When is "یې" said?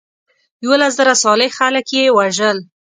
1.97-2.03